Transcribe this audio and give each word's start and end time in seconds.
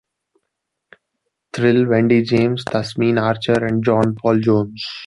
Thrill, 1.53 1.85
Wendy 1.85 2.23
James, 2.23 2.63
Tasmin 2.65 3.19
Archer 3.21 3.63
and 3.63 3.85
John 3.85 4.15
Paul 4.15 4.39
Jones. 4.39 4.83